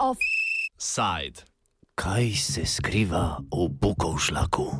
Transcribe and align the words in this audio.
Offside. 0.00 1.44
Kaj 1.94 2.32
se 2.32 2.64
skriva 2.64 3.36
v 3.52 3.68
bukovšlaku? 3.68 4.72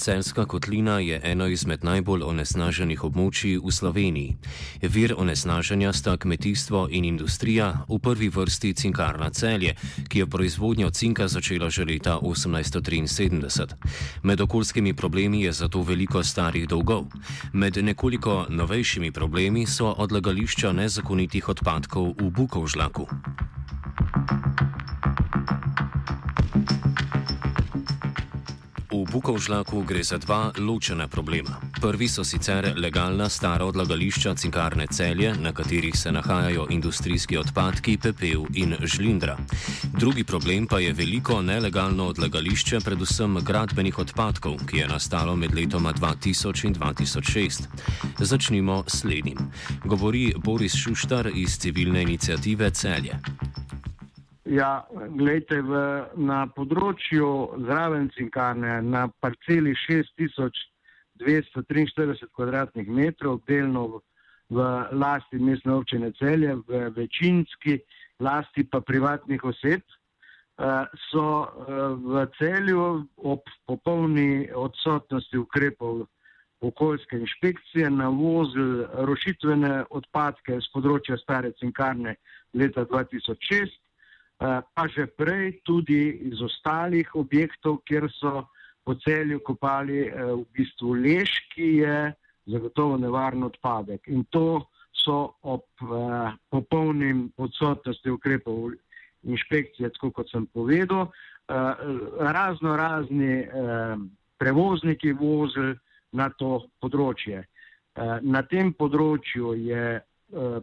Celska 0.00 0.44
kotlina 0.44 0.98
je 0.98 1.20
eno 1.24 1.46
izmed 1.46 1.84
najbolj 1.84 2.22
onesnaženih 2.24 3.02
območij 3.04 3.58
v 3.60 3.72
Sloveniji. 3.72 4.36
Vir 4.80 5.12
onesnaženja 5.12 5.92
sta 5.92 6.14
kmetijstvo 6.16 6.86
in 6.90 7.04
industrija, 7.04 7.84
v 7.88 7.98
prvi 8.00 8.30
vrsti 8.32 8.72
cinkarna 8.72 9.28
celje, 9.30 9.74
ki 10.08 10.22
je 10.22 10.26
proizvodnjo 10.26 10.90
cinka 10.90 11.28
začela 11.28 11.68
že 11.70 11.84
leta 11.84 12.16
1873. 12.22 13.76
Med 14.22 14.40
okoljskimi 14.40 14.94
problemi 14.96 15.42
je 15.42 15.52
zato 15.52 15.82
veliko 15.82 16.24
starih 16.24 16.68
dolgov. 16.68 17.04
Med 17.52 17.76
nekoliko 17.76 18.46
novejšimi 18.48 19.12
problemi 19.12 19.66
so 19.66 19.92
odlagališča 19.92 20.72
nezakonitih 20.72 21.48
odpadkov 21.48 22.14
v 22.16 22.30
Bukovžlaku. 22.30 23.04
V 29.00 29.08
Bukovžlaku 29.08 29.80
gre 29.88 30.04
za 30.04 30.20
dva 30.20 30.52
ločena 30.60 31.08
problema. 31.08 31.56
Prvi 31.80 32.04
so 32.04 32.20
sicer 32.20 32.76
legalna 32.76 33.28
stara 33.32 33.64
odlagališča 33.64 34.34
cinkarne 34.34 34.86
celje, 34.92 35.32
na 35.40 35.52
katerih 35.56 35.96
se 35.96 36.12
nahajajo 36.12 36.66
industrijski 36.70 37.38
odpadki, 37.40 37.96
pepel 37.96 38.44
in 38.54 38.76
žlindra. 38.84 39.38
Drugi 39.96 40.24
problem 40.24 40.66
pa 40.66 40.78
je 40.84 40.92
veliko 40.92 41.40
nelegalno 41.42 42.10
odlagališče, 42.12 42.80
predvsem 42.84 43.40
gradbenih 43.40 43.98
odpadkov, 43.98 44.60
ki 44.68 44.84
je 44.84 44.88
nastalo 44.88 45.36
med 45.36 45.56
letoma 45.56 45.92
2000 45.96 46.66
in 46.66 46.74
2006. 46.74 47.68
Začnimo 48.20 48.84
s 48.86 49.00
slednjim. 49.00 49.38
Govori 49.84 50.34
Boris 50.44 50.76
Šuštar 50.76 51.30
iz 51.34 51.56
civilne 51.58 52.02
inicijative 52.02 52.70
Celje. 52.70 53.16
Ja, 54.50 54.82
gledajte, 54.90 55.60
v, 55.62 55.78
na 56.26 56.42
področju 56.50 57.54
zraven 57.68 58.08
cinkarne, 58.16 58.80
na 58.82 59.06
parceli 59.22 59.76
6243 59.78 62.26
kvadratnih 62.34 62.90
metrov, 62.90 63.46
delno 63.46 63.86
v, 63.92 64.00
v 64.50 64.58
lasti 64.98 65.38
mestne 65.38 65.70
občine 65.76 66.10
celje, 66.18 66.58
v 66.66 66.90
večinski 66.96 67.78
lasti 68.18 68.66
pa 68.66 68.82
privatnih 68.82 69.38
oseb, 69.46 69.86
uh, 69.86 70.90
so 71.12 71.46
uh, 71.46 71.94
v 71.94 72.26
celju 72.40 73.06
ob 73.22 73.46
popolni 73.70 74.50
odsotnosti 74.50 75.38
ukrepov 75.38 76.10
okoljske 76.60 77.16
inšpekcije 77.22 77.86
navozili 77.90 78.86
rošitvene 79.06 79.86
odpadke 79.94 80.58
z 80.58 80.66
področja 80.74 81.14
stare 81.22 81.54
cinkarne 81.62 82.18
leta 82.50 82.82
2006. 82.90 83.79
Eh, 84.40 84.60
pa 84.72 84.88
že 84.88 85.04
prej 85.04 85.60
tudi 85.68 86.16
iz 86.32 86.40
ostalih 86.40 87.04
objektov, 87.12 87.84
kjer 87.84 88.08
so 88.08 88.48
po 88.88 88.96
celju 88.96 89.44
kopali 89.44 90.08
eh, 90.08 90.32
v 90.32 90.48
bistvu 90.56 90.96
lež, 90.96 91.28
ki 91.52 91.84
je 91.84 91.96
zagotovo 92.48 92.96
nevaren 92.96 93.44
odpadek. 93.44 94.08
In 94.08 94.24
to 94.32 94.64
so 94.96 95.36
ob 95.44 95.68
eh, 95.84 96.32
popolnim 96.48 97.28
odsotnosti 97.36 98.08
ukrepov 98.08 98.72
inšpekcije, 99.28 99.92
tako 99.92 100.08
kot 100.16 100.32
sem 100.32 100.48
povedal, 100.48 101.12
razno 102.16 102.72
razni 102.78 103.44
prevozniki 104.38 105.12
vozili 105.12 105.74
na 106.16 106.30
to 106.30 106.70
področje. 106.80 107.42
Na 108.22 108.40
tem 108.48 108.70
področju 108.72 109.52
je 109.58 109.98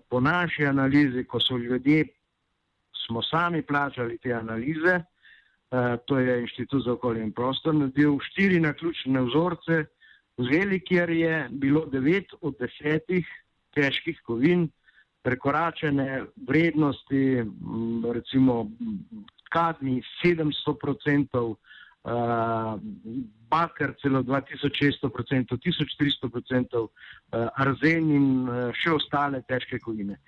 po 0.09 0.21
naši 0.23 0.65
analizi, 0.65 1.27
ko 1.29 1.43
so 1.43 1.59
ljudje 1.59 2.07
smo 3.07 3.23
sami 3.23 3.61
plačali 3.61 4.17
te 4.17 4.33
analize, 4.33 4.99
uh, 4.99 5.95
to 6.05 6.19
je 6.19 6.41
Inštitut 6.41 6.83
za 6.85 6.93
okolje 6.93 7.23
in 7.23 7.31
prostor, 7.33 7.75
naredil 7.75 8.19
štiri 8.31 8.59
naključne 8.59 9.21
vzorce, 9.29 9.85
vzeli, 10.37 10.79
kjer 10.79 11.09
je 11.09 11.47
bilo 11.51 11.85
devet 11.85 12.33
od 12.41 12.59
desetih 12.59 13.27
težkih 13.75 14.21
kovin, 14.25 14.67
prekoračene 15.27 16.23
vrednosti, 16.47 17.43
recimo 18.13 18.71
kadmi 19.49 20.01
700 20.23 20.75
odstotkov, 20.83 21.49
uh, 21.49 22.79
bakar 23.49 23.93
celo 24.01 24.23
2600 24.23 25.09
odstotkov, 25.11 25.59
1300 25.65 26.31
odstotkov, 26.31 26.87
uh, 26.87 27.47
arzen 27.55 28.11
in 28.11 28.27
uh, 28.47 28.69
še 28.75 28.95
ostale 28.95 29.43
težke 29.47 29.79
kovine. 29.83 30.19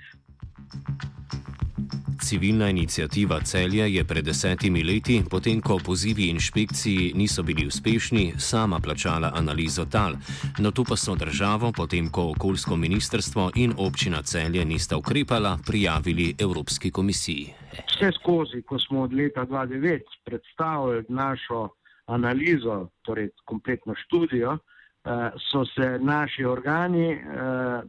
Civilna 2.22 2.70
inicijativa 2.70 3.40
Celje 3.40 3.94
je 3.94 4.04
pred 4.04 4.26
desetimi 4.26 4.84
leti, 4.84 5.24
potem 5.30 5.62
ko 5.62 5.80
pozivi 5.86 6.30
inšpekciji 6.30 7.14
niso 7.16 7.44
bili 7.44 7.68
uspešni, 7.68 8.34
sama 8.38 8.80
plačala 8.80 9.32
analizo 9.36 9.86
tal. 9.86 10.14
Na 10.60 10.72
to 10.72 10.84
pa 10.84 10.96
so 10.96 11.16
državo, 11.16 11.72
potem 11.72 12.12
ko 12.12 12.32
okoljsko 12.32 12.76
ministrstvo 12.76 13.52
in 13.56 13.74
občina 13.78 14.22
Celje 14.22 14.66
nista 14.66 14.98
ukrepala, 14.98 15.58
prijavili 15.68 16.36
Evropski 16.40 16.92
komisiji. 16.92 17.54
Vse 17.88 18.12
skozi, 18.20 18.62
ko 18.62 18.80
smo 18.80 19.02
od 19.02 19.14
leta 19.14 19.46
2009 19.46 20.00
predstavili 20.26 21.04
našo 21.10 21.70
analizo, 22.06 22.88
torej 23.02 23.30
kompletno 23.46 23.94
študijo, 23.96 24.58
eh, 24.58 25.32
so 25.52 25.66
se 25.66 26.00
naši 26.02 26.46
organi, 26.46 27.12
eh, 27.12 27.20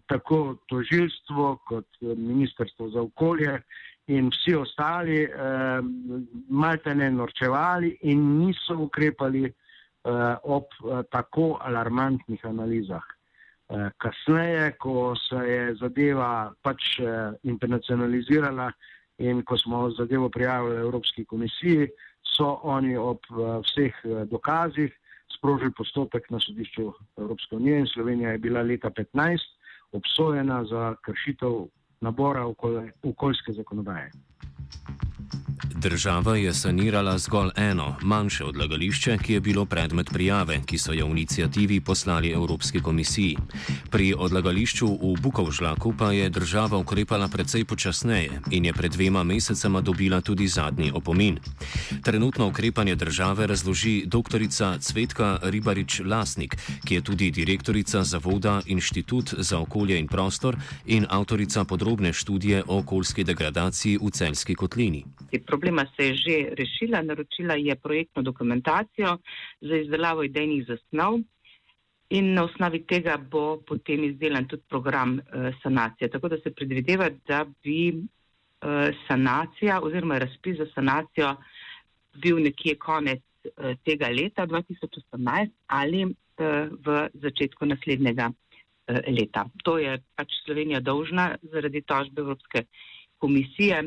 tako 0.06 0.56
tožilstvo 0.66 1.58
kot 1.68 1.86
ministrstvo 2.00 2.88
za 2.88 3.00
okolje, 3.00 3.62
in 4.10 4.28
vsi 4.34 4.54
ostali 4.58 5.22
eh, 5.22 5.80
malce 6.48 6.94
ne 6.94 7.10
norčevali 7.10 7.96
in 8.10 8.26
niso 8.38 8.76
ukrepali 8.86 9.44
eh, 9.46 10.36
ob 10.42 10.66
eh, 10.82 11.02
tako 11.10 11.56
alarmantnih 11.60 12.44
analizah. 12.44 13.04
Eh, 13.70 13.90
kasneje, 14.02 14.72
ko 14.82 15.14
se 15.14 15.36
je 15.46 15.74
zadeva 15.78 16.50
pač 16.62 16.98
eh, 16.98 17.32
internacionalizirala 17.46 18.72
in 19.22 19.44
ko 19.46 19.58
smo 19.58 19.90
zadevo 19.94 20.28
prijavili 20.28 20.80
Evropski 20.80 21.24
komisiji, 21.24 21.86
so 22.36 22.58
oni 22.62 22.96
ob 22.96 23.22
eh, 23.30 23.60
vseh 23.62 23.94
eh, 24.04 24.24
dokazih 24.26 24.90
sprožili 25.36 25.72
postopek 25.76 26.30
na 26.30 26.40
sodišču 26.40 26.92
Evropske 27.18 27.56
unije 27.56 27.78
in 27.78 27.86
Slovenija 27.86 28.30
je 28.30 28.38
bila 28.38 28.62
leta 28.62 28.90
15 28.90 29.38
obsojena 29.92 30.64
za 30.64 30.94
kršitev 31.02 31.66
nabora 32.00 32.46
okoljske 33.02 33.52
zakonodaje. 33.52 34.10
Država 35.74 36.36
je 36.36 36.54
sanirala 36.54 37.18
zgolj 37.18 37.50
eno, 37.56 37.96
manjše 38.02 38.44
odlagališče, 38.44 39.18
ki 39.18 39.32
je 39.32 39.40
bilo 39.40 39.64
predmet 39.64 40.10
prijave, 40.12 40.60
ki 40.66 40.78
so 40.78 40.92
jo 40.92 41.06
v 41.06 41.10
inicijativi 41.10 41.80
poslali 41.80 42.30
Evropski 42.30 42.80
komisiji. 42.80 43.36
Pri 43.90 44.14
odlagališču 44.18 44.86
v 44.86 45.20
Bukovžlaku 45.20 45.94
pa 45.98 46.12
je 46.12 46.30
država 46.30 46.78
ukrepala 46.78 47.28
precej 47.28 47.64
počasneje 47.64 48.40
in 48.50 48.64
je 48.64 48.72
pred 48.72 48.92
dvema 48.92 49.22
mesecema 49.24 49.80
dobila 49.80 50.20
tudi 50.20 50.48
zadnji 50.48 50.90
opomin. 50.94 51.38
Trenutno 52.02 52.48
ukrepanje 52.48 52.94
države 52.94 53.46
razloži 53.46 54.02
dr. 54.06 54.42
Cvetka 54.80 55.38
Ribarič 55.42 56.00
Lasnik, 56.04 56.56
ki 56.84 56.94
je 56.94 57.00
tudi 57.00 57.30
direktorica 57.30 58.04
Zavoda 58.04 58.60
Inštitut 58.66 59.34
za 59.38 59.58
okolje 59.58 59.98
in 59.98 60.08
prostor 60.08 60.56
in 60.86 61.06
avtorica 61.08 61.64
podrobne 61.64 62.12
študije 62.12 62.62
o 62.66 62.78
okoljski 62.78 63.24
degradaciji 63.24 63.98
v 64.02 64.10
celski 64.10 64.54
kotlini 64.54 65.04
problema 65.70 65.86
se 65.96 66.06
je 66.06 66.14
že 66.14 66.54
rešila, 66.54 67.02
naročila 67.02 67.54
je 67.54 67.76
projektno 67.76 68.22
dokumentacijo 68.22 69.18
za 69.60 69.76
izdelavo 69.76 70.22
idejnih 70.22 70.66
zasnov 70.66 71.20
in 72.10 72.34
na 72.34 72.44
osnovi 72.44 72.86
tega 72.86 73.16
bo 73.16 73.60
potem 73.66 74.04
izdelan 74.04 74.48
tudi 74.48 74.62
program 74.68 75.14
uh, 75.14 75.54
sanacije. 75.62 76.10
Tako 76.10 76.28
da 76.28 76.36
se 76.40 76.50
predvideva, 76.50 77.10
da 77.28 77.46
bi 77.62 77.92
uh, 77.94 78.94
sanacija 79.08 79.80
oziroma 79.82 80.18
razpis 80.18 80.56
za 80.56 80.66
sanacijo 80.74 81.36
bil 82.14 82.42
nekje 82.42 82.74
konec 82.74 83.22
uh, 83.44 83.76
tega 83.84 84.08
leta 84.08 84.46
2018 84.46 85.50
ali 85.66 86.14
v 86.86 87.08
začetku 87.14 87.66
naslednjega 87.66 88.30
leta. 88.88 89.44
To 89.64 89.78
je 89.78 89.98
pač 90.16 90.32
Slovenija 90.44 90.80
dolžna 90.80 91.36
zaradi 91.42 91.82
tožbe 91.82 92.22
Evropske 92.22 92.62
komisije. 93.18 93.82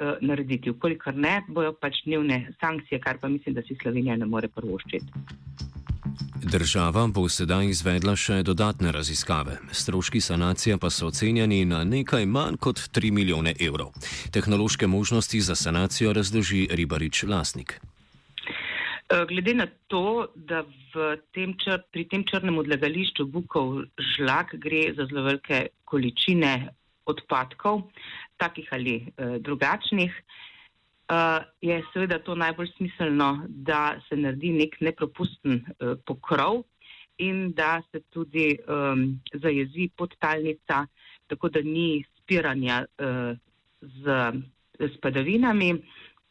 Eh, 0.00 0.16
narediti. 0.20 0.70
Ukolikor 0.70 1.12
ne, 1.14 1.42
bojo 1.48 1.74
pač 1.76 1.98
dnevne 2.06 2.54
sankcije, 2.60 3.00
kar 3.04 3.18
pa 3.20 3.28
mislim, 3.28 3.54
da 3.54 3.62
si 3.62 3.74
Slovenija 3.82 4.14
ne 4.16 4.24
more 4.26 4.48
prvoščiti. 4.48 5.04
Država 6.52 7.02
bo 7.12 7.26
sedaj 7.28 7.68
izvedla 7.68 8.14
še 8.16 8.38
dodatne 8.48 8.94
raziskave. 8.96 9.58
Stroški 9.76 10.22
sanacije 10.24 10.78
pa 10.80 10.88
so 10.88 11.10
ocenjeni 11.12 11.66
na 11.68 11.82
nekaj 11.84 12.24
manj 12.24 12.56
kot 12.64 12.80
3 12.96 13.12
milijone 13.12 13.52
evrov. 13.60 13.92
Tehnološke 14.32 14.88
možnosti 14.88 15.40
za 15.50 15.54
sanacijo 15.54 16.16
razloži 16.16 16.64
Ribarič 16.72 17.26
Lasnik. 17.28 17.76
Eh, 17.76 19.24
glede 19.28 19.54
na 19.54 19.68
to, 19.92 20.30
da 20.34 20.64
tem 21.36 21.58
čr, 21.60 21.84
pri 21.92 22.08
tem 22.08 22.24
črnem 22.24 22.56
odlagališču 22.64 23.28
Bukov 23.28 23.82
žlak 24.16 24.56
gre 24.64 24.94
za 24.96 25.04
zelo 25.12 25.28
velike 25.28 25.66
količine 25.84 26.70
odpadkov, 27.04 27.82
takih 28.36 28.68
ali 28.72 28.96
eh, 28.96 29.38
drugačnih, 29.38 30.12
eh, 30.12 31.40
je 31.60 31.82
seveda 31.92 32.18
to 32.18 32.34
najbolj 32.34 32.68
smiselno, 32.76 33.46
da 33.48 34.00
se 34.08 34.16
naredi 34.16 34.52
nek 34.52 34.80
nepropusten 34.80 35.60
eh, 35.60 35.94
pokrov 36.06 36.62
in 37.18 37.52
da 37.52 37.82
se 37.92 38.00
tudi 38.10 38.48
eh, 38.52 38.94
zajezi 39.34 39.90
podtalnica, 39.96 40.86
tako 41.26 41.48
da 41.48 41.60
ni 41.62 42.04
spiranja 42.18 42.84
eh, 42.98 43.34
z, 43.80 44.04
z 44.78 45.00
padavinami 45.02 45.74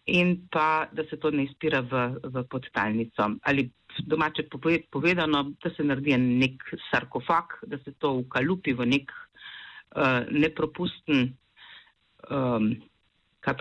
in 0.05 0.47
pa 0.51 0.87
da 0.91 1.03
se 1.09 1.17
to 1.17 1.31
ne 1.31 1.43
izpira 1.43 1.81
v, 1.81 2.15
v 2.23 2.43
podtalnico. 2.49 3.29
Ali 3.41 3.69
domače 3.99 4.47
povedano, 4.91 5.43
da 5.63 5.69
se 5.75 5.83
naredi 5.83 6.17
nek 6.17 6.63
sarkofag, 6.91 7.59
da 7.67 7.77
se 7.77 7.93
to 7.99 8.13
ukalupi 8.23 8.73
v 8.73 8.85
nek 8.85 9.11
uh, 9.95 10.25
nepropusten 10.31 11.33
um, 12.29 12.69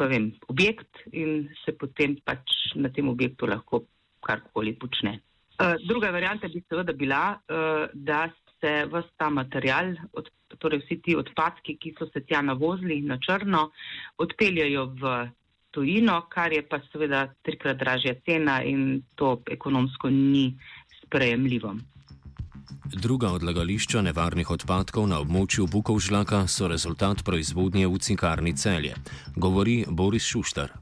vem, 0.09 0.33
objekt 0.49 1.01
in 1.13 1.49
se 1.65 1.73
potem 1.73 2.19
pač 2.25 2.75
na 2.75 2.89
tem 2.89 3.09
objektu 3.09 3.47
lahko 3.47 3.87
karkoli 4.21 4.75
počne. 4.75 5.21
Uh, 5.59 5.75
druga 5.87 6.11
varianta 6.11 6.49
bi 6.49 6.63
seveda 6.69 6.93
bila, 6.93 7.39
uh, 7.49 7.89
da 7.95 8.29
se 8.61 8.87
vse 8.87 9.09
ta 9.17 9.31
material, 9.31 9.95
od, 10.13 10.29
torej 10.59 10.83
vsi 10.85 11.01
ti 11.03 11.17
odpadki, 11.17 11.79
ki 11.79 11.95
so 11.99 12.07
se 12.13 12.21
tja 12.27 12.43
navozili 12.43 13.01
na 13.03 13.19
črno, 13.19 13.71
odpeljajo 14.19 14.87
v 14.99 15.29
tujino, 15.71 16.23
kar 16.31 16.53
je 16.53 16.63
pa 16.67 16.81
seveda 16.91 17.29
trikrat 17.43 17.79
dražja 17.79 18.15
cena 18.27 18.63
in 18.63 19.03
to 19.15 19.39
ekonomsko 19.51 20.11
ni 20.11 20.55
sprejemljivo. 21.03 21.77
Druga 22.95 23.29
odlagališča 23.37 24.01
nevarnih 24.03 24.51
odpadkov 24.51 25.07
na 25.11 25.19
območju 25.21 25.67
Bukovžlaka 25.69 26.47
so 26.49 26.69
rezultat 26.73 27.21
proizvodnje 27.25 27.87
v 27.87 27.99
cinkarni 28.01 28.55
celje, 28.57 28.95
govori 29.37 29.85
Boris 29.89 30.25
Šuštar. 30.25 30.73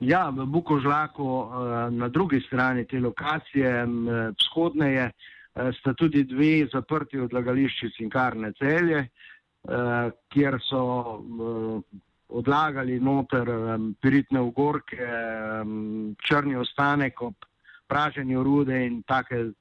Ja, 0.00 0.30
v 0.30 0.46
Bukovžlaku 0.46 1.28
eh, 1.28 1.90
na 1.90 2.08
drugi 2.08 2.40
strani 2.46 2.86
te 2.88 3.00
lokacije, 3.00 3.84
vzhodneje, 4.40 5.10
eh, 5.10 5.72
sta 5.80 5.92
tudi 5.92 6.24
dve 6.24 6.66
zaprti 6.72 7.20
odlagališči 7.20 7.90
cinkarne 7.98 8.52
celje, 8.58 9.04
eh, 9.04 10.10
kjer 10.32 10.58
so 10.64 10.80
odlagali 12.28 13.00
noter 13.00 13.48
piritne 14.00 14.40
ugorke, 14.40 15.06
črni 16.24 16.56
ostanek 16.56 17.22
ob 17.22 17.34
praženju 17.86 18.42
rude 18.42 18.86
in 18.86 19.02
take, 19.02 19.52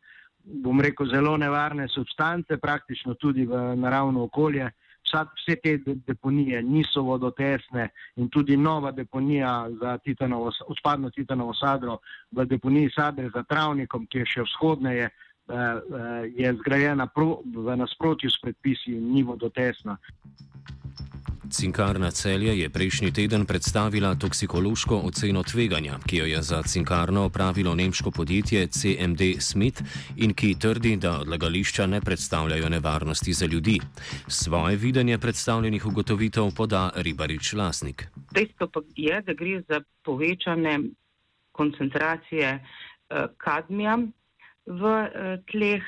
bom 0.44 0.82
rekel, 0.82 1.08
zelo 1.08 1.38
nevarne 1.38 1.88
substance, 1.88 2.58
praktično 2.58 3.14
tudi 3.14 3.46
v 3.46 3.76
naravno 3.76 4.24
okolje. 4.24 4.70
Vsa, 5.04 5.26
vse 5.36 5.56
te 5.60 5.78
deponije 6.08 6.62
niso 6.64 7.02
vodotesne 7.04 7.90
in 8.16 8.30
tudi 8.30 8.58
nova 8.58 8.92
deponija 8.92 9.68
za 9.82 9.98
titanovo, 9.98 10.52
odpadno 10.68 11.10
titanovo 11.10 11.54
sadro 11.54 11.98
v 12.32 12.46
deponiji 12.46 12.90
sadre 12.96 13.30
za 13.34 13.44
travnikom, 13.44 14.08
ki 14.08 14.24
je 14.24 14.26
še 14.26 14.46
vzhodneje, 14.48 15.10
eh, 15.10 15.54
eh, 15.54 16.32
je 16.36 16.54
zgrajena 16.54 17.08
v 17.56 17.76
nasprotju 17.78 18.30
s 18.30 18.40
predpisi 18.42 18.96
in 18.96 19.12
ni 19.14 19.24
vodotesna. 19.24 19.98
Cinkarna 21.54 22.12
celje 22.12 22.60
je 22.60 22.70
prejšnji 22.70 23.12
teden 23.14 23.46
predstavila 23.46 24.16
toksikološko 24.16 24.98
oceno 25.06 25.44
tveganja, 25.44 26.00
ki 26.08 26.18
jo 26.18 26.26
je 26.26 26.42
za 26.42 26.64
cinkarno 26.64 27.26
opravilo 27.26 27.76
nemško 27.76 28.12
podjetje 28.12 28.68
CMD 28.68 29.22
Smith 29.40 29.84
in 30.18 30.34
ki 30.34 30.56
trdi, 30.60 30.96
da 30.98 31.20
odlagališča 31.20 31.86
ne 31.86 32.02
predstavljajo 32.02 32.70
nevarnosti 32.70 33.34
za 33.34 33.46
ljudi. 33.46 33.78
Svoje 34.28 34.76
videnje 34.76 35.18
predstavljenih 35.18 35.86
ugotovitev 35.86 36.50
poda 36.58 36.90
ribarič 36.96 37.54
lasnik. 37.54 38.08
Dejstvo 38.32 38.68
pa 38.68 38.82
je, 38.96 39.22
da 39.22 39.34
gre 39.34 39.62
za 39.70 39.82
povečane 40.04 40.80
koncentracije 41.52 42.58
uh, 42.58 43.30
kadmija 43.38 44.00
v 44.66 44.82
uh, 44.82 45.38
tleh 45.52 45.86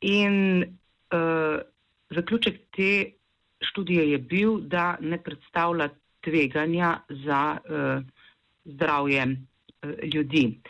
in 0.00 0.64
uh, 1.14 1.62
zaključek 2.10 2.60
te 2.76 3.19
študije 3.60 4.10
je 4.10 4.18
bil, 4.18 4.58
da 4.60 4.96
ne 5.00 5.18
predstavlja 5.22 5.88
tveganja 6.20 6.98
za 7.08 7.58
uh, 7.58 8.04
zdravje 8.64 9.24
uh, 9.26 9.90
ljudi. 10.14 10.60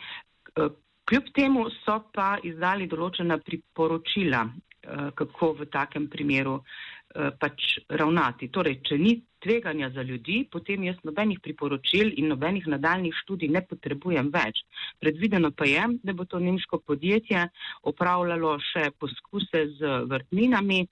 Uh, 0.55 0.71
kljub 1.05 1.23
temu 1.35 1.65
so 1.83 1.99
pa 2.13 2.37
izdali 2.43 2.87
določena 2.87 3.37
priporočila, 3.37 4.45
uh, 4.45 5.09
kako 5.15 5.53
v 5.59 5.67
takem 5.71 6.07
primeru 6.07 6.59
uh, 6.59 7.29
pač 7.39 7.77
ravnati. 7.89 8.47
Torej, 8.47 8.79
če 8.87 8.97
ni 8.97 9.17
tveganja 9.41 9.89
za 9.89 10.03
ljudi, 10.05 10.45
potem 10.51 10.83
jaz 10.85 10.99
nobenih 11.03 11.41
priporočil 11.41 12.13
in 12.15 12.29
nobenih 12.29 12.67
nadaljnih 12.69 13.15
študij 13.23 13.49
ne 13.49 13.63
potrebujem 13.65 14.29
več. 14.33 14.61
Predvideno 15.01 15.51
pa 15.51 15.65
je, 15.65 15.87
da 16.03 16.13
bo 16.13 16.25
to 16.25 16.39
nemško 16.39 16.79
podjetje 16.85 17.47
opravljalo 17.89 18.57
še 18.71 18.91
poskuse 18.99 19.65
z 19.79 19.95
vrtninami, 20.11 20.85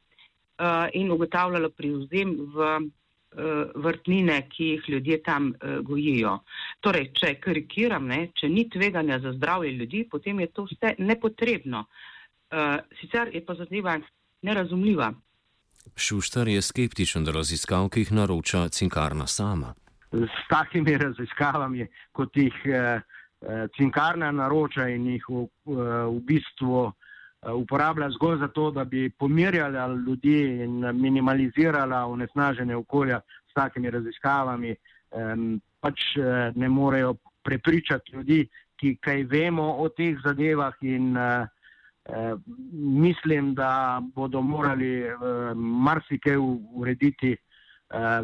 in 0.93 1.11
ugotavljalo 1.11 1.69
privzem 1.69 2.35
v 2.53 2.69
uh, 2.79 2.83
vrtnine, 3.75 4.41
ki 4.49 4.65
jih 4.73 4.89
ljudje 4.89 5.21
tam 5.23 5.53
uh, 5.53 5.79
gojijo. 5.87 6.39
Torej, 6.79 7.11
če 7.15 7.33
karikiram, 7.39 8.07
ne, 8.07 8.29
če 8.35 8.49
ni 8.49 8.67
tveganja 8.69 9.19
za 9.23 9.33
zdravje 9.37 9.71
ljudi, 9.71 10.03
potem 10.11 10.39
je 10.39 10.47
to 10.51 10.67
vse 10.67 10.95
nepotrebno. 10.99 11.85
Sicer 12.97 13.29
je 13.29 13.43
pa 13.45 13.53
zadeva 13.53 13.99
nerazumljiva. 14.41 15.11
Šuštar 15.95 16.47
je 16.47 16.61
skeptičen 16.65 17.23
do 17.23 17.31
raziskav, 17.31 17.91
ki 17.93 18.01
jih 18.01 18.11
naroča 18.17 18.63
cinkarna 18.73 19.27
sama. 19.27 19.75
S 20.11 20.47
takimi 20.49 20.95
raziskavami, 20.97 21.85
kot 22.11 22.37
jih 22.37 22.55
eh, 22.65 23.01
cinkarna 23.77 24.31
naroča 24.31 24.87
in 24.89 25.05
jih 25.13 25.29
v, 25.29 25.45
v 25.69 26.17
bistvu 26.25 26.87
eh, 26.87 26.89
Eh, 26.89 26.98
uporablja 27.47 28.09
zgolj 28.09 28.39
zato, 28.39 28.71
da 28.71 28.83
bi 28.85 29.09
pomirjala 29.09 29.87
ljudi 29.87 30.63
in 30.63 30.79
minimalizirala 30.93 32.05
onesnaženje 32.05 32.75
okolja 32.75 33.19
s 33.49 33.53
takimi 33.53 33.91
raziskavami, 33.91 34.75
pač 35.79 36.01
eh, 36.17 36.51
ne 36.55 36.69
morejo 36.69 37.15
prepričati 37.43 38.11
ljudi, 38.11 38.47
ki 38.75 38.95
kaj 39.01 39.23
vemo 39.23 39.73
o 39.79 39.89
teh 39.89 40.17
zadevah 40.23 40.73
in 40.81 41.17
eh, 41.17 41.47
mislim, 42.73 43.53
da 43.55 44.01
bodo 44.15 44.41
morali 44.41 45.05
marsikaj 45.55 46.37
urediti 46.73 47.35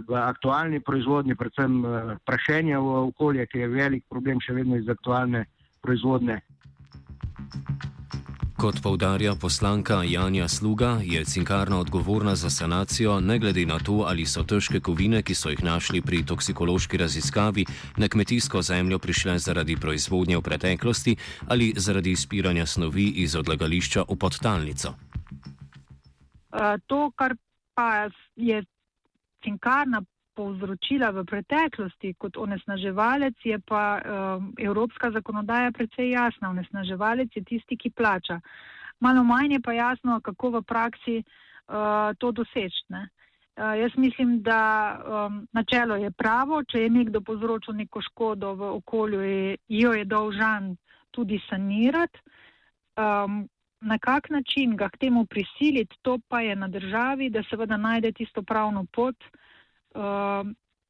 v 0.08 0.16
aktualni 0.18 0.80
proizvodnji, 0.80 1.36
predvsem 1.36 1.84
prašenje 2.26 2.78
v 2.78 2.96
okolje, 3.12 3.46
ki 3.46 3.60
je 3.60 3.68
velik 3.68 4.06
problem 4.10 4.42
še 4.42 4.54
vedno 4.58 4.80
iz 4.82 4.90
aktualne 4.90 5.44
proizvodne. 5.86 6.40
Kot 8.66 8.82
povdarja 8.82 9.36
poslanka 9.36 10.02
Janja 10.04 10.48
Sluga, 10.48 10.98
je 11.04 11.26
cinkarna 11.26 11.80
odgovorna 11.80 12.36
za 12.36 12.50
sanacijo, 12.50 13.20
ne 13.20 13.40
glede 13.40 13.66
na 13.66 13.78
to, 13.80 13.94
ali 14.08 14.26
so 14.26 14.44
težke 14.44 14.80
kovine, 14.80 15.22
ki 15.22 15.36
so 15.38 15.52
jih 15.54 15.62
našli 15.64 16.02
pri 16.02 16.24
toksikološki 16.26 16.98
raziskavi, 16.98 17.66
na 17.98 18.08
kmetijsko 18.08 18.62
zemljo 18.62 19.00
prišle 19.00 19.38
zaradi 19.40 19.78
proizvodnje 19.78 20.38
v 20.38 20.42
preteklosti 20.42 21.16
ali 21.48 21.74
zaradi 21.78 22.12
izpiranja 22.12 22.66
snovi 22.66 23.06
iz 23.22 23.36
odlagališča 23.36 24.08
v 24.10 24.18
podtalnico. 24.18 24.96
To, 26.88 27.12
kar 27.16 27.36
pa 27.76 28.10
je 28.36 28.64
cinkarna 29.44 30.02
povzročila 30.36 31.10
v 31.16 31.24
preteklosti 31.24 32.14
kot 32.20 32.38
onesnaževalec, 32.38 33.40
je 33.44 33.60
pa 33.60 33.84
um, 33.98 34.52
evropska 34.60 35.12
zakonodaja 35.12 35.72
precej 35.72 36.12
jasna. 36.12 36.52
Onesnaževalec 36.52 37.32
je 37.36 37.44
tisti, 37.44 37.78
ki 37.78 37.96
plača. 37.96 38.40
Malo 39.00 39.24
manj 39.24 39.56
je 39.56 39.62
pa 39.64 39.74
jasno, 39.74 40.20
kako 40.22 40.60
v 40.60 40.62
praksi 40.62 41.18
uh, 41.24 42.12
to 42.20 42.32
doseči. 42.32 42.86
Uh, 42.92 43.72
jaz 43.80 43.96
mislim, 43.96 44.42
da 44.44 44.60
um, 45.00 45.48
načelo 45.54 45.96
je 45.96 46.12
pravo, 46.12 46.64
če 46.64 46.86
je 46.86 46.90
nekdo 46.90 47.22
povzročil 47.22 47.76
neko 47.76 48.02
škodo 48.02 48.54
v 48.54 48.72
okolju, 48.84 49.22
je, 49.22 49.58
jo 49.68 49.94
je 49.94 50.06
dolžan 50.06 50.76
tudi 51.12 51.40
sanirati. 51.50 52.20
Um, 52.96 53.48
na 53.82 53.98
kak 54.00 54.30
način 54.30 54.76
ga 54.76 54.90
k 54.90 54.98
temu 54.98 55.26
prisiliti, 55.26 55.96
to 56.02 56.18
pa 56.28 56.42
je 56.42 56.56
na 56.56 56.68
državi, 56.68 57.30
da 57.30 57.44
seveda 57.44 57.78
najde 57.78 58.12
tisto 58.12 58.42
pravno 58.42 58.86
pot, 58.92 59.16
uh, 59.16 59.42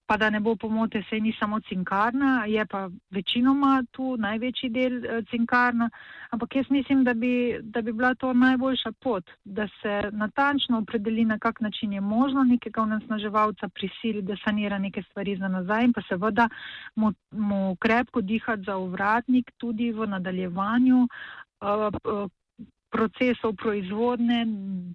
pa 0.05 0.17
da 0.17 0.29
ne 0.29 0.39
bo 0.39 0.55
pomote, 0.55 1.03
se 1.09 1.19
ni 1.19 1.33
samo 1.39 1.59
cinkarna, 1.59 2.45
je 2.47 2.65
pa 2.65 2.89
večinoma 3.09 3.83
tu 3.91 4.17
največji 4.17 4.69
del 4.69 5.05
eh, 5.05 5.23
cinkarna, 5.29 5.89
ampak 6.29 6.55
jaz 6.55 6.69
mislim, 6.69 7.03
da 7.03 7.13
bi, 7.13 7.57
da 7.61 7.81
bi 7.81 7.93
bila 7.93 8.13
to 8.15 8.33
najboljša 8.33 8.91
pot, 8.91 9.23
da 9.43 9.67
se 9.81 10.09
natančno 10.11 10.77
opredeli, 10.77 11.25
na 11.25 11.39
kak 11.39 11.61
način 11.61 11.93
je 11.93 12.01
možno 12.01 12.43
nekega 12.43 12.81
onesnaževalca 12.81 13.67
prisili, 13.67 14.21
da 14.21 14.37
sanira 14.43 14.77
neke 14.77 15.03
stvari 15.09 15.37
za 15.37 15.47
nazaj 15.47 15.83
in 15.83 15.93
pa 15.93 16.01
seveda 16.09 16.49
mu, 16.95 17.13
mu 17.31 17.75
krepko 17.75 18.21
dihati 18.21 18.63
za 18.65 18.77
uvratnik 18.77 19.51
tudi 19.57 19.91
v 19.91 20.07
nadaljevanju. 20.07 21.07
Uh, 21.61 22.13
uh, 22.13 22.29
procesov 22.95 23.55
proizvodne, 23.59 24.43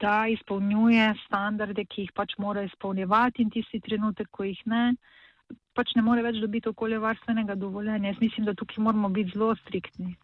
da 0.01 0.25
izpolnjuje 0.33 1.07
standarde, 1.27 1.85
ki 1.85 2.07
jih 2.07 2.13
pač 2.17 2.37
mora 2.41 2.65
izpolnjevati 2.65 3.45
in 3.45 3.53
tisti 3.53 3.81
trenutek, 3.85 4.31
ko 4.33 4.49
jih 4.49 4.61
ne, 4.73 4.85
pač 5.77 5.93
ne 5.97 6.05
more 6.07 6.25
več 6.25 6.41
dobiti 6.41 6.73
okoljevarstvenega 6.73 7.59
dovoljenja. 7.61 8.15
Jaz 8.15 8.23
mislim, 8.25 8.49
da 8.49 8.57
tukaj 8.57 8.81
moramo 8.87 9.13
biti 9.13 9.37
zelo 9.37 9.53
striktni. 9.65 10.15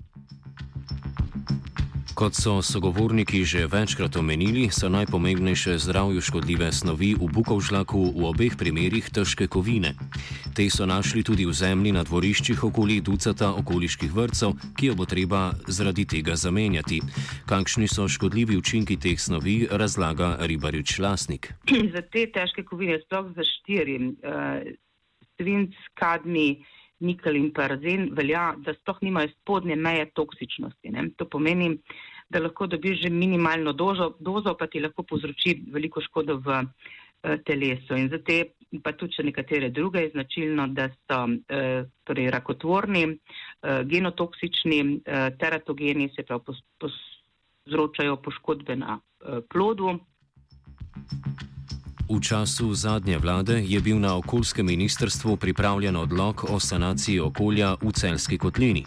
Kot 2.17 2.33
so 2.33 2.63
sogovorniki 2.65 3.45
že 3.45 3.67
večkrat 3.69 4.17
omenili, 4.17 4.71
so 4.73 4.89
najpomembnejše 4.89 5.77
zdravju 5.79 6.21
škodljive 6.25 6.73
snovi 6.73 7.13
v 7.13 7.29
bukovžlaku 7.29 8.17
v 8.17 8.25
obeh 8.25 8.57
primerih 8.57 9.05
težke 9.13 9.45
kovine. 9.45 9.93
Te 10.57 10.65
so 10.73 10.89
našli 10.89 11.21
tudi 11.21 11.45
v 11.45 11.53
zemlji 11.53 11.93
na 11.93 12.09
dvoriščih 12.09 12.65
okoli 12.65 13.05
ducata 13.05 13.53
okoliških 13.61 14.09
vrtcev, 14.17 14.57
ki 14.81 14.87
jo 14.89 14.95
bo 14.97 15.05
treba 15.05 15.53
zaradi 15.69 16.09
tega 16.09 16.41
zamenjati. 16.41 17.05
Kakšni 17.45 17.85
so 17.85 18.09
škodljivi 18.09 18.57
učinki 18.57 18.97
teh 18.97 19.21
snovi, 19.21 19.69
razlaga 19.69 20.41
ribarič 20.41 20.97
lasnik. 20.97 21.53
Za 21.69 22.01
te 22.01 22.25
težke 22.33 22.65
kovine, 22.65 22.97
sploh 23.05 23.29
za 23.37 23.45
štiri, 23.45 24.01
uh, 24.25 24.65
svinc, 25.37 25.77
kadmi, 26.01 26.65
nikel 27.01 27.37
in 27.37 27.53
parazen, 27.53 28.11
velja, 28.17 28.55
da 28.65 28.75
sploh 28.75 29.01
nimajo 29.03 29.29
spodnje 29.35 29.77
meje 29.77 30.11
toksičnosti. 30.15 30.93
Ne? 30.95 31.09
To 31.17 31.29
pomeni, 31.29 31.77
da 32.31 32.41
lahko 32.41 32.67
dobiš 32.67 33.03
že 33.03 33.11
minimalno 33.11 33.73
dozo, 33.73 34.15
dozo, 34.21 34.55
pa 34.59 34.67
ti 34.67 34.81
lahko 34.81 35.03
povzroči 35.03 35.59
veliko 35.73 36.01
škodo 36.01 36.39
v 36.45 36.61
eh, 36.63 37.39
telesu. 37.47 37.97
In 37.97 38.09
za 38.11 38.19
te, 38.19 38.43
pa 38.83 38.93
tudi 38.93 39.19
še 39.19 39.27
nekatere 39.29 39.71
druge, 39.71 40.07
je 40.07 40.15
značilno, 40.17 40.69
da 40.75 40.89
so 40.95 41.23
eh, 41.49 41.85
torej 42.05 42.31
rakotvorni, 42.35 43.05
eh, 43.07 43.83
genotoksični, 43.85 44.81
eh, 45.05 45.31
teratogeni, 45.39 46.11
se 46.17 46.25
pravi, 46.27 46.57
povzročajo 46.81 48.17
poškodbe 48.25 48.77
na 48.77 48.99
eh, 48.99 49.41
plodu. 49.49 49.99
V 52.07 52.23
času 52.23 52.71
zadnje 52.71 53.19
vlade 53.19 53.59
je 53.67 53.81
bil 53.83 53.99
na 53.99 54.15
okoljskem 54.15 54.67
ministrstvu 54.67 55.37
pripravljen 55.37 55.97
odlog 55.97 56.45
o 56.49 56.61
sanaciji 56.61 57.21
okolja 57.21 57.75
v 57.83 57.93
celski 57.93 58.39
kotlini. 58.39 58.85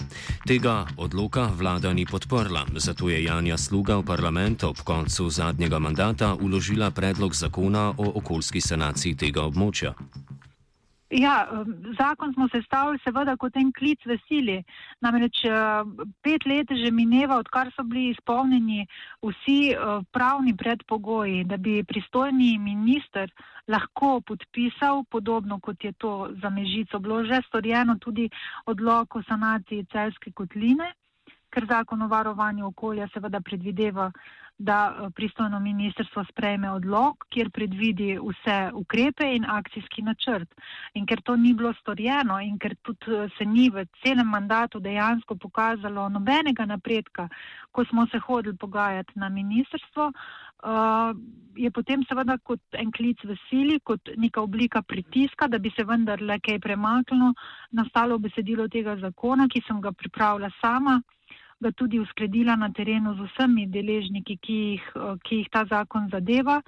Tega 0.47 0.87
odloka 0.97 1.51
vlada 1.51 1.93
ni 1.93 2.05
podprla, 2.05 2.65
zato 2.75 3.09
je 3.09 3.23
Janja 3.23 3.57
Sluga 3.57 3.99
v 3.99 4.05
parlament 4.07 4.63
ob 4.63 4.79
koncu 4.87 5.29
zadnjega 5.29 5.79
mandata 5.79 6.35
uložila 6.35 6.91
predlog 6.91 7.35
zakona 7.35 7.91
o 7.97 8.11
okoljski 8.15 8.61
sanaciji 8.61 9.15
tega 9.15 9.43
območja. 9.43 9.93
Ja, 11.09 11.47
zakon 11.97 12.33
smo 12.33 12.47
sestavili 12.53 12.99
seveda 13.03 13.33
kot 13.37 13.55
en 13.57 13.71
klic 13.73 14.03
veseli. 14.05 14.59
Namreč 15.01 15.41
pet 16.21 16.45
let 16.45 16.69
že 16.69 16.91
mineva, 16.93 17.39
odkar 17.41 17.71
so 17.73 17.83
bili 17.83 18.11
izpolnjeni 18.11 18.85
vsi 19.25 19.73
pravni 20.13 20.53
predpogoji, 20.57 21.43
da 21.49 21.57
bi 21.57 21.83
pristojni 21.83 22.57
minister 22.61 23.31
lahko 23.67 24.21
podpisal, 24.21 25.03
podobno 25.09 25.59
kot 25.59 25.83
je 25.83 25.91
to 25.97 26.29
za 26.41 26.49
Mežico 26.49 26.99
bilo 26.99 27.23
že 27.25 27.41
storjeno, 27.47 27.97
tudi 27.97 28.29
odlok 28.65 29.15
o 29.15 29.23
sanaciji 29.23 29.87
celske 29.91 30.31
kotline, 30.31 30.93
ker 31.49 31.65
zakon 31.69 32.01
o 32.01 32.07
varovanju 32.07 32.67
okolja 32.67 33.07
seveda 33.13 33.41
predvideva 33.41 34.11
da 34.59 34.95
eh, 34.95 35.09
pristojno 35.15 35.59
ministrstvo 35.59 36.23
sprejme 36.31 36.71
odlog, 36.71 37.25
kjer 37.29 37.49
predvidi 37.49 38.17
vse 38.19 38.71
ukrepe 38.73 39.35
in 39.35 39.45
akcijski 39.47 40.01
načrt. 40.01 40.49
In 40.93 41.05
ker 41.05 41.21
to 41.21 41.35
ni 41.35 41.53
bilo 41.53 41.73
storjeno 41.73 42.39
in 42.43 42.57
ker 42.59 42.75
tudi 42.83 43.15
eh, 43.15 43.29
se 43.37 43.45
ni 43.45 43.69
v 43.69 43.85
celem 44.03 44.27
mandatu 44.27 44.79
dejansko 44.79 45.35
pokazalo 45.35 46.09
nobenega 46.09 46.65
napredka, 46.65 47.29
ko 47.71 47.85
smo 47.85 48.05
se 48.11 48.19
hodili 48.19 48.57
pogajati 48.57 49.13
na 49.15 49.29
ministrstvo, 49.29 50.11
uh, 50.63 51.15
je 51.55 51.71
potem 51.71 52.03
seveda 52.03 52.37
kot 52.43 52.59
en 52.71 52.91
klic 52.91 53.23
v 53.23 53.37
sili, 53.49 53.79
kot 53.79 54.09
neka 54.17 54.41
oblika 54.41 54.81
pritiska, 54.81 55.47
da 55.47 55.57
bi 55.57 55.71
se 55.75 55.83
vendarle 55.83 56.39
kaj 56.39 56.59
premaknilo, 56.59 57.33
nastalo 57.71 58.17
besedilo 58.17 58.67
tega 58.67 58.97
zakona, 58.97 59.47
ki 59.47 59.61
sem 59.67 59.81
ga 59.81 59.91
pripravila 59.91 60.49
sama 60.61 60.99
ga 61.59 61.71
tudi 61.71 61.99
uskladila 61.99 62.55
na 62.55 62.71
terenu 62.71 63.15
z 63.15 63.27
vsemi 63.27 63.67
deležniki, 63.67 64.37
ki 64.37 64.53
jih, 64.53 64.85
ki 65.23 65.35
jih 65.43 65.49
ta 65.51 65.65
zakon 65.67 66.07
zadeva. 66.11 66.61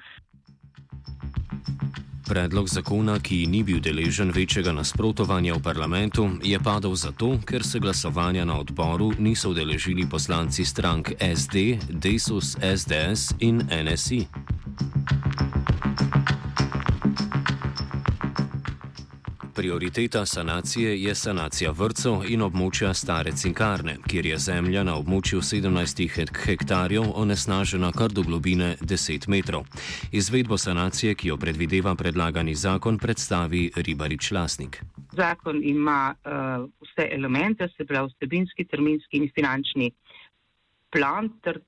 Predlog 2.27 2.67
zakona, 2.67 3.19
ki 3.19 3.47
ni 3.47 3.63
bil 3.63 3.81
deležen 3.83 4.31
večjega 4.31 4.71
nasprotovanja 4.71 5.55
v 5.55 5.63
parlamentu, 5.63 6.29
je 6.43 6.59
padel 6.63 6.95
zato, 6.95 7.35
ker 7.43 7.63
se 7.63 7.79
glasovanja 7.79 8.45
na 8.45 8.59
odboru 8.59 9.11
niso 9.19 9.51
udeležili 9.51 10.07
poslanci 10.07 10.65
strank 10.65 11.11
SD, 11.19 11.79
Desus, 11.91 12.55
SDS 12.55 13.35
in 13.39 13.63
NSI. 13.67 14.27
Prioriteta 19.61 20.25
sanacije 20.25 21.03
je 21.03 21.15
sanacija 21.15 21.71
vrtcev 21.71 22.23
in 22.33 22.41
območja 22.41 22.95
stare 22.97 23.31
cinkarne, 23.41 23.93
kjer 24.09 24.25
je 24.25 24.39
zemlja 24.41 24.81
na 24.87 24.95
območju 24.97 25.43
17 25.49 26.01
hektarjev 26.45 27.11
onesnažena 27.23 27.91
kar 27.93 28.09
do 28.09 28.23
globine 28.25 28.71
10 28.81 29.29
metrov. 29.29 29.69
Izvedbo 30.11 30.57
sanacije, 30.57 31.13
ki 31.13 31.29
jo 31.29 31.37
predvideva 31.37 31.93
predlagani 31.95 32.55
zakon, 32.55 32.97
predstavi 32.97 33.61
ribarič 33.75 34.31
lasnik. 34.31 34.81
Zakon 35.13 35.61
ima 35.63 36.01
uh, 36.09 36.65
vse 36.81 37.09
elemente, 37.11 37.69
se 37.77 37.85
pravi 37.85 38.09
vsebinski, 38.15 38.65
terminski 38.65 39.21
in 39.21 39.29
finančni 39.35 39.91
plan, 40.89 41.35
ter 41.43 41.61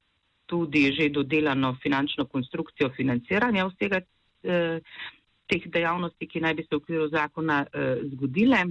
tudi 0.50 0.88
že 0.98 1.14
dodelano 1.14 1.76
finančno 1.84 2.26
konstrukcijo 2.26 2.90
financiranja 2.98 3.70
vsega. 3.70 4.02
Uh, 4.42 4.82
teh 5.48 5.68
dejavnosti, 5.72 6.28
ki 6.28 6.42
naj 6.44 6.54
bi 6.58 6.66
se 6.66 6.76
v 6.76 6.82
okviru 6.82 7.10
zakona 7.12 7.64
uh, 7.66 8.04
zgodile. 8.14 8.64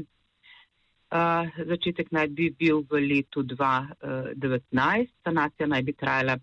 Uh, 1.12 1.48
začetek 1.68 2.08
naj 2.16 2.30
bi 2.32 2.48
bil 2.56 2.80
v 2.88 3.02
letu 3.04 3.42
2019, 3.44 5.10
sanacija 5.24 5.68
naj 5.68 5.82
bi 5.84 5.92
trajala 5.92 6.38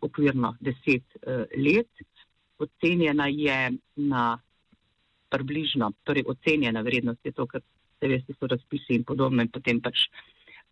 okvirno 0.00 0.56
10 0.60 0.98
uh, 1.22 1.44
let, 1.54 2.02
ocenjena 2.58 3.26
je 3.30 3.72
na 3.96 4.38
približno, 5.30 5.92
torej 6.04 6.24
ocenjena 6.26 6.82
vrednost 6.82 7.20
je 7.24 7.32
to, 7.32 7.46
kar 7.46 7.62
se 8.00 8.08
veste, 8.08 8.34
so 8.38 8.46
razpisi 8.46 8.94
in 8.98 9.04
podobno 9.04 9.42
in 9.42 9.50
potem 9.54 9.80
pač 9.80 10.06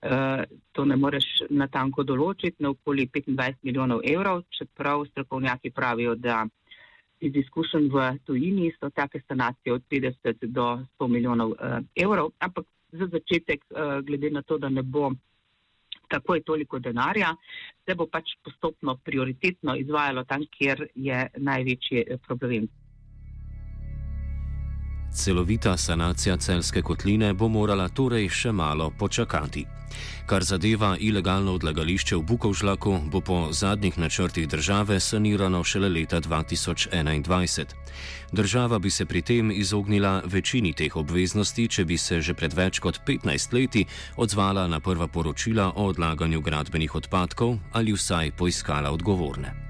uh, 0.02 0.42
to 0.72 0.84
ne 0.84 0.96
moreš 0.96 1.26
natanko 1.50 2.04
določiti 2.04 2.62
na 2.62 2.74
okoli 2.74 3.06
25 3.06 3.62
milijonov 3.62 4.02
evrov, 4.04 4.42
čeprav 4.58 5.06
strokovnjaki 5.10 5.70
pravijo, 5.70 6.14
da 6.14 6.44
iz 7.20 7.36
izkušenj 7.36 7.88
v 7.92 8.04
tujini 8.24 8.72
so 8.80 8.90
take 8.90 9.20
sanacije 9.28 9.74
od 9.74 9.82
50 9.90 10.46
do 10.46 10.66
100 10.98 11.08
milijonov 11.08 11.50
uh, 11.50 11.78
evrov, 11.96 12.30
ampak 12.38 12.66
za 12.92 13.06
začetek, 13.06 13.64
uh, 13.70 14.00
glede 14.06 14.30
na 14.30 14.42
to, 14.42 14.58
da 14.58 14.68
ne 14.68 14.82
bo 14.82 15.12
takoj 16.10 16.42
toliko 16.42 16.78
denarja, 16.78 17.34
se 17.86 17.94
bo 17.94 18.06
pač 18.06 18.34
postopno 18.44 18.96
prioritetno 19.04 19.76
izvajalo 19.76 20.24
tam, 20.24 20.44
kjer 20.50 20.86
je 20.94 21.26
največji 21.36 22.04
eh, 22.06 22.18
problem. 22.26 22.68
Celovita 25.14 25.76
sanacija 25.76 26.36
celske 26.36 26.82
kotline 26.82 27.32
bo 27.34 27.48
morala 27.48 27.88
torej 27.88 28.28
še 28.28 28.52
malo 28.52 28.90
počakati. 28.90 29.66
Kar 30.26 30.44
zadeva 30.44 30.96
ilegalno 31.00 31.56
odlagališče 31.58 32.16
v 32.16 32.22
Bukovžlaku, 32.22 32.92
bo 33.10 33.20
po 33.20 33.38
zadnjih 33.52 33.98
načrtih 33.98 34.48
države 34.48 35.00
sanirano 35.00 35.64
šele 35.64 35.88
leta 35.88 36.20
2021. 36.20 37.64
Država 38.32 38.78
bi 38.78 38.90
se 38.90 39.06
pri 39.06 39.22
tem 39.22 39.50
izognila 39.50 40.22
večini 40.24 40.72
teh 40.72 40.96
obveznosti, 40.96 41.68
če 41.68 41.84
bi 41.84 41.98
se 41.98 42.20
že 42.20 42.34
pred 42.34 42.54
več 42.54 42.78
kot 42.78 43.00
15 43.06 43.54
leti 43.54 43.86
odzvala 44.16 44.68
na 44.68 44.80
prva 44.80 45.06
poročila 45.06 45.72
o 45.76 45.88
odlaganju 45.90 46.40
gradbenih 46.40 46.94
odpadkov 46.94 47.58
ali 47.72 47.92
vsaj 47.92 48.30
poiskala 48.38 48.90
odgovorne. 48.90 49.69